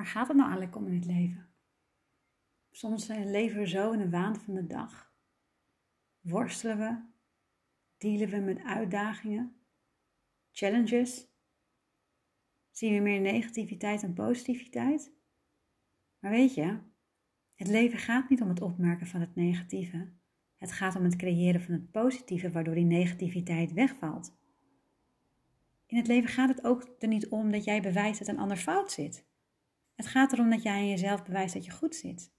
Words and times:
Waar 0.00 0.08
gaat 0.08 0.28
het 0.28 0.36
nou 0.36 0.48
eigenlijk 0.48 0.78
om 0.78 0.86
in 0.86 0.94
het 0.94 1.06
leven? 1.06 1.48
Soms 2.70 3.06
leven 3.06 3.58
we 3.58 3.68
zo 3.68 3.92
in 3.92 3.98
de 3.98 4.10
waan 4.10 4.36
van 4.36 4.54
de 4.54 4.66
dag. 4.66 5.12
Worstelen 6.20 6.78
we, 6.78 7.02
dealen 7.98 8.28
we 8.28 8.36
met 8.36 8.62
uitdagingen, 8.62 9.56
challenges. 10.52 11.28
Zien 12.70 12.94
we 12.94 13.00
meer 13.00 13.20
negativiteit 13.20 14.02
en 14.02 14.12
positiviteit? 14.12 15.12
Maar 16.18 16.30
weet 16.30 16.54
je, 16.54 16.78
het 17.54 17.68
leven 17.68 17.98
gaat 17.98 18.28
niet 18.28 18.42
om 18.42 18.48
het 18.48 18.60
opmerken 18.60 19.06
van 19.06 19.20
het 19.20 19.34
negatieve. 19.34 20.12
Het 20.56 20.72
gaat 20.72 20.96
om 20.96 21.04
het 21.04 21.16
creëren 21.16 21.62
van 21.62 21.74
het 21.74 21.90
positieve, 21.90 22.50
waardoor 22.50 22.74
die 22.74 22.84
negativiteit 22.84 23.72
wegvalt. 23.72 24.36
In 25.86 25.96
het 25.96 26.06
leven 26.06 26.30
gaat 26.30 26.48
het 26.48 26.64
ook 26.64 26.94
er 26.98 27.08
niet 27.08 27.28
om 27.28 27.50
dat 27.50 27.64
jij 27.64 27.82
bewijst 27.82 28.18
dat 28.18 28.28
een 28.28 28.38
ander 28.38 28.56
fout 28.56 28.92
zit. 28.92 29.28
Het 30.00 30.08
gaat 30.08 30.32
erom 30.32 30.50
dat 30.50 30.62
jij 30.62 30.80
in 30.80 30.88
jezelf 30.88 31.24
bewijst 31.24 31.54
dat 31.54 31.64
je 31.64 31.70
goed 31.70 31.94
zit. 31.94 32.32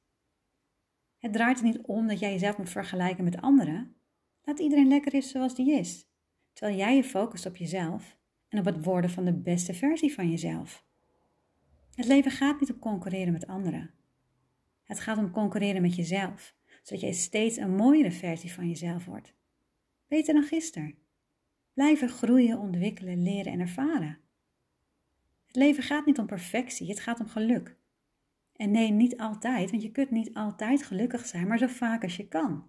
Het 1.17 1.33
draait 1.33 1.57
er 1.57 1.63
niet 1.63 1.81
om 1.81 2.07
dat 2.07 2.19
jij 2.19 2.31
jezelf 2.31 2.57
moet 2.57 2.69
vergelijken 2.69 3.23
met 3.23 3.41
anderen. 3.41 3.95
Laat 4.43 4.59
iedereen 4.59 4.87
lekker 4.87 5.13
is 5.13 5.29
zoals 5.29 5.55
die 5.55 5.71
is. 5.71 6.07
Terwijl 6.53 6.77
jij 6.77 6.95
je 6.95 7.03
focust 7.03 7.45
op 7.45 7.55
jezelf 7.55 8.17
en 8.47 8.59
op 8.59 8.65
het 8.65 8.85
worden 8.85 9.09
van 9.09 9.25
de 9.25 9.33
beste 9.33 9.73
versie 9.73 10.13
van 10.13 10.29
jezelf. 10.29 10.85
Het 11.93 12.05
leven 12.05 12.31
gaat 12.31 12.59
niet 12.59 12.71
om 12.71 12.79
concurreren 12.79 13.33
met 13.33 13.47
anderen. 13.47 13.93
Het 14.83 14.99
gaat 14.99 15.17
om 15.17 15.31
concurreren 15.31 15.81
met 15.81 15.95
jezelf, 15.95 16.55
zodat 16.83 17.01
jij 17.01 17.13
steeds 17.13 17.57
een 17.57 17.75
mooiere 17.75 18.11
versie 18.11 18.53
van 18.53 18.67
jezelf 18.67 19.05
wordt. 19.05 19.33
Beter 20.07 20.33
dan 20.33 20.43
gisteren. 20.43 20.95
Blijven 21.73 22.09
groeien, 22.09 22.59
ontwikkelen, 22.59 23.23
leren 23.23 23.51
en 23.51 23.59
ervaren. 23.59 24.19
Het 25.51 25.59
leven 25.61 25.83
gaat 25.83 26.05
niet 26.05 26.19
om 26.19 26.25
perfectie, 26.25 26.89
het 26.89 26.99
gaat 26.99 27.19
om 27.19 27.27
geluk. 27.27 27.77
En 28.53 28.71
nee, 28.71 28.91
niet 28.91 29.17
altijd, 29.17 29.71
want 29.71 29.83
je 29.83 29.91
kunt 29.91 30.11
niet 30.11 30.33
altijd 30.33 30.83
gelukkig 30.83 31.25
zijn, 31.25 31.47
maar 31.47 31.57
zo 31.57 31.67
vaak 31.67 32.03
als 32.03 32.17
je 32.17 32.27
kan. 32.27 32.67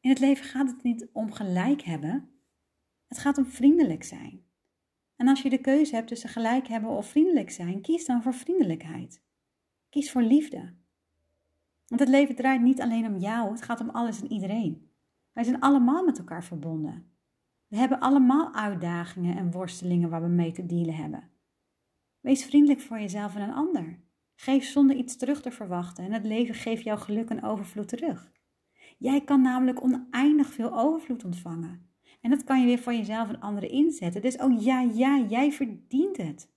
In 0.00 0.10
het 0.10 0.18
leven 0.18 0.44
gaat 0.44 0.70
het 0.70 0.82
niet 0.82 1.08
om 1.12 1.32
gelijk 1.32 1.82
hebben, 1.82 2.30
het 3.06 3.18
gaat 3.18 3.38
om 3.38 3.46
vriendelijk 3.46 4.04
zijn. 4.04 4.44
En 5.16 5.28
als 5.28 5.42
je 5.42 5.50
de 5.50 5.60
keuze 5.60 5.94
hebt 5.94 6.08
tussen 6.08 6.28
gelijk 6.28 6.66
hebben 6.66 6.90
of 6.90 7.08
vriendelijk 7.08 7.50
zijn, 7.50 7.80
kies 7.80 8.06
dan 8.06 8.22
voor 8.22 8.34
vriendelijkheid. 8.34 9.22
Kies 9.88 10.10
voor 10.10 10.22
liefde. 10.22 10.74
Want 11.86 12.00
het 12.00 12.08
leven 12.08 12.34
draait 12.34 12.62
niet 12.62 12.80
alleen 12.80 13.06
om 13.06 13.18
jou, 13.18 13.50
het 13.50 13.62
gaat 13.62 13.80
om 13.80 13.90
alles 13.90 14.20
en 14.20 14.32
iedereen. 14.32 14.90
Wij 15.32 15.44
zijn 15.44 15.60
allemaal 15.60 16.04
met 16.04 16.18
elkaar 16.18 16.44
verbonden. 16.44 17.10
We 17.66 17.76
hebben 17.76 18.00
allemaal 18.00 18.54
uitdagingen 18.54 19.36
en 19.36 19.50
worstelingen 19.50 20.10
waar 20.10 20.22
we 20.22 20.28
mee 20.28 20.52
te 20.52 20.66
dealen 20.66 20.94
hebben. 20.94 21.35
Wees 22.26 22.44
vriendelijk 22.44 22.80
voor 22.80 23.00
jezelf 23.00 23.34
en 23.34 23.42
een 23.42 23.54
ander. 23.54 23.98
Geef 24.34 24.64
zonder 24.64 24.96
iets 24.96 25.16
terug 25.16 25.42
te 25.42 25.50
verwachten 25.50 26.04
en 26.04 26.12
het 26.12 26.24
leven 26.24 26.54
geeft 26.54 26.84
jou 26.84 26.98
geluk 26.98 27.30
en 27.30 27.42
overvloed 27.42 27.88
terug. 27.88 28.32
Jij 28.98 29.20
kan 29.20 29.42
namelijk 29.42 29.82
oneindig 29.82 30.52
veel 30.52 30.78
overvloed 30.78 31.24
ontvangen. 31.24 31.90
En 32.20 32.30
dat 32.30 32.44
kan 32.44 32.60
je 32.60 32.66
weer 32.66 32.78
voor 32.78 32.94
jezelf 32.94 33.28
en 33.28 33.40
anderen 33.40 33.70
inzetten. 33.70 34.22
Dus 34.22 34.36
oh 34.36 34.62
ja, 34.62 34.80
ja, 34.80 35.18
jij 35.28 35.52
verdient 35.52 36.16
het. 36.16 36.52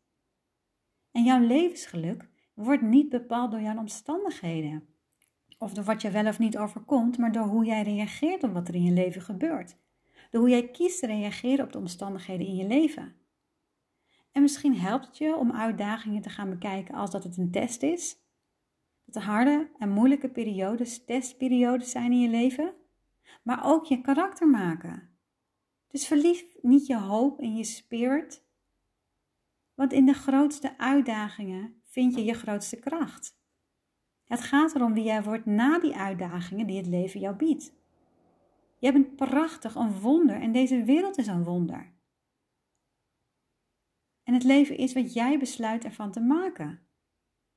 En 1.11 1.23
jouw 1.23 1.39
levensgeluk 1.39 2.29
wordt 2.53 2.81
niet 2.81 3.09
bepaald 3.09 3.51
door 3.51 3.61
jouw 3.61 3.77
omstandigheden. 3.77 4.87
Of 5.57 5.73
door 5.73 5.83
wat 5.83 6.01
je 6.01 6.11
wel 6.11 6.27
of 6.27 6.39
niet 6.39 6.57
overkomt, 6.57 7.17
maar 7.17 7.31
door 7.31 7.47
hoe 7.47 7.65
jij 7.65 7.81
reageert 7.81 8.43
op 8.43 8.53
wat 8.53 8.67
er 8.67 8.75
in 8.75 8.83
je 8.83 8.93
leven 8.93 9.21
gebeurt. 9.21 9.77
Door 10.29 10.41
hoe 10.41 10.49
jij 10.49 10.67
kiest 10.67 10.99
te 10.99 11.07
reageren 11.07 11.65
op 11.65 11.71
de 11.71 11.79
omstandigheden 11.79 12.47
in 12.47 12.55
je 12.55 12.67
leven. 12.67 13.15
En 14.39 14.45
misschien 14.45 14.77
helpt 14.77 15.05
het 15.05 15.17
je 15.17 15.35
om 15.35 15.51
uitdagingen 15.51 16.21
te 16.21 16.29
gaan 16.29 16.49
bekijken 16.49 16.95
als 16.95 17.11
dat 17.11 17.23
het 17.23 17.37
een 17.37 17.51
test 17.51 17.83
is. 17.83 18.17
Dat 19.05 19.13
de 19.13 19.29
harde 19.29 19.69
en 19.77 19.89
moeilijke 19.89 20.29
periodes 20.29 21.05
testperiodes 21.05 21.91
zijn 21.91 22.11
in 22.11 22.19
je 22.19 22.29
leven. 22.29 22.73
Maar 23.43 23.65
ook 23.65 23.85
je 23.85 24.01
karakter 24.01 24.47
maken. 24.47 25.09
Dus 25.87 26.07
verlies 26.07 26.45
niet 26.61 26.87
je 26.87 26.97
hoop 26.97 27.41
in 27.41 27.55
je 27.55 27.63
spirit. 27.63 28.45
Want 29.73 29.93
in 29.93 30.05
de 30.05 30.13
grootste 30.13 30.77
uitdagingen 30.77 31.81
vind 31.83 32.15
je 32.15 32.23
je 32.23 32.33
grootste 32.33 32.79
kracht. 32.79 33.37
Het 34.25 34.41
gaat 34.41 34.75
erom 34.75 34.93
wie 34.93 35.03
jij 35.03 35.23
wordt 35.23 35.45
na 35.45 35.79
die 35.79 35.95
uitdagingen 35.95 36.67
die 36.67 36.77
het 36.77 36.87
leven 36.87 37.19
jou 37.19 37.35
biedt. 37.35 37.73
Jij 38.77 38.93
bent 38.93 39.15
prachtig, 39.15 39.75
een 39.75 39.99
wonder 39.99 40.41
en 40.41 40.51
deze 40.51 40.83
wereld 40.83 41.17
is 41.17 41.27
een 41.27 41.43
wonder. 41.43 41.97
En 44.29 44.35
het 44.35 44.43
leven 44.43 44.77
is 44.77 44.93
wat 44.93 45.13
jij 45.13 45.39
besluit 45.39 45.83
ervan 45.83 46.11
te 46.11 46.19
maken. 46.19 46.87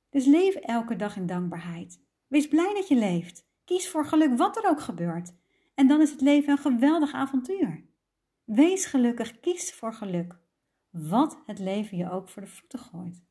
Dus 0.09 0.25
leef 0.25 0.55
elke 0.55 0.95
dag 0.95 1.15
in 1.15 1.25
dankbaarheid. 1.25 2.01
Wees 2.27 2.47
blij 2.47 2.73
dat 2.73 2.87
je 2.87 2.95
leeft. 2.95 3.47
Kies 3.63 3.89
voor 3.89 4.05
geluk 4.05 4.37
wat 4.37 4.57
er 4.57 4.69
ook 4.69 4.81
gebeurt. 4.81 5.33
En 5.73 5.87
dan 5.87 6.01
is 6.01 6.11
het 6.11 6.21
leven 6.21 6.51
een 6.51 6.57
geweldig 6.57 7.13
avontuur. 7.13 7.85
Wees 8.43 8.85
gelukkig, 8.85 9.39
kies 9.39 9.73
voor 9.73 9.93
geluk. 9.93 10.39
Wat 10.89 11.41
het 11.45 11.59
leven 11.59 11.97
je 11.97 12.11
ook 12.11 12.29
voor 12.29 12.41
de 12.41 12.47
voeten 12.47 12.79
gooit. 12.79 13.23